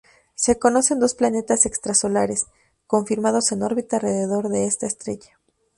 Se 0.33 0.57
conocen 0.57 0.99
dos 0.99 1.13
planetas 1.13 1.67
extrasolares 1.67 2.47
confirmados 2.87 3.51
en 3.51 3.61
órbita 3.61 3.97
alrededor 3.97 4.49
de 4.49 4.65
esta 4.65 4.87
estrella. 4.87 5.37